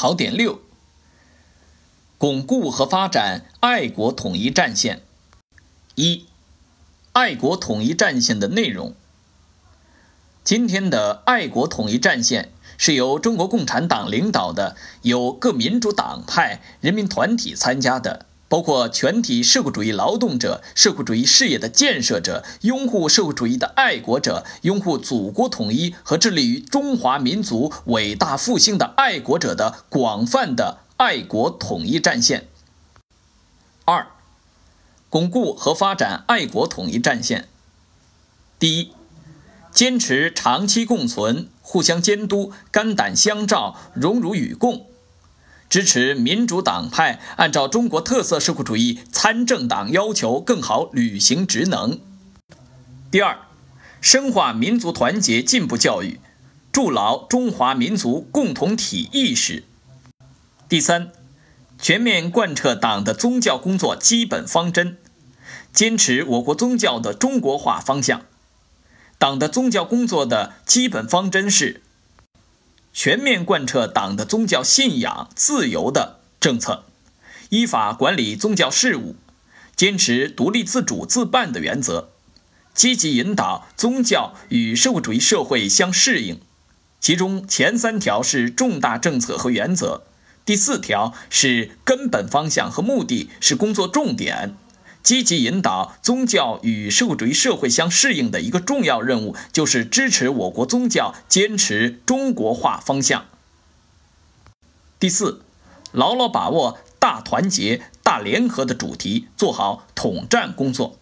[0.00, 0.62] 考点六：
[2.16, 5.02] 巩固和发展爱国统一战线。
[5.94, 6.24] 一、
[7.12, 8.94] 爱国统一战线的内容。
[10.42, 18.24] 今天的爱国统一战线是由中国共产党领导的，有各民主党派、人民团体参加的。
[18.50, 32.48] 包括全体社会主义劳动者、社会主义事业的建设者、拥护社会主义的爱国者、拥护祖国统一和致力于中华民族伟大复兴的爱国者的广泛的爱国统一战线。
[33.84, 34.08] 二、
[35.08, 37.48] 巩固和发展爱国统一战线。
[38.58, 38.90] 第一，
[39.70, 44.89] 坚持长期共存、互相监督、肝胆相照、荣辱与共。
[45.70, 52.00] 支持民主党派按照中国特色社会主义参政党要求更好履行职能。
[53.08, 53.38] 第二，
[54.00, 56.18] 深化民族团结进步教育，
[56.72, 59.62] 筑牢中华民族共同体意识。
[60.68, 61.12] 第三，
[61.80, 64.98] 全面贯彻党的宗教工作基本方针，
[65.72, 68.22] 坚持我国宗教的中国化方向。
[69.18, 71.82] 党的宗教工作的基本方针是。
[72.92, 76.84] 全面贯彻党的宗教信仰自由的政策，
[77.50, 79.16] 依法管理宗教事务，
[79.76, 82.10] 坚持独立自主自办的原则，
[82.74, 86.40] 积极引导宗教与社会主义社会相适应。
[87.00, 90.02] 其中前三条是重大政策和原则，
[90.44, 94.56] 第四条是根本方向和目的，是工作重点。
[95.10, 103.24] 积极引导宗教与社会主义社会相适应的一个重要任务，就是支持我国宗教坚持中国化方向。
[105.00, 105.42] 第四，
[105.90, 111.00] 牢牢把握大团结、大联合的主题，做好统战工作。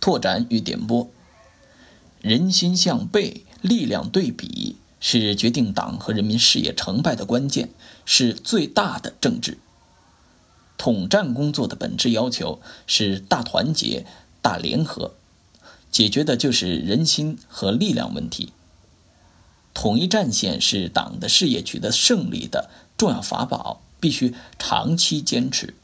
[0.00, 1.10] 拓展与点拨：
[2.20, 7.70] 人心向背，力量对比，是决定党和人民事业成败的关键，
[8.04, 9.56] 是最大的政治。
[10.78, 14.06] 统战工作的本质要求是大团结、
[14.40, 15.12] 大联合，
[15.90, 18.52] 解决的就是人心和力量问题。
[19.74, 25.74] 统一战线是党的事业取得胜利的重要法宝，必须长期坚持。